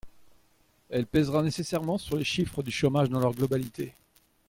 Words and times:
Elle 0.89 1.05
pèsera 1.05 1.43
nécessairement 1.43 1.99
sur 1.99 2.17
les 2.17 2.23
chiffres 2.23 2.63
du 2.63 2.71
chômage 2.71 3.09
dans 3.11 3.19
leur 3.19 3.35
globalité. 3.35 3.93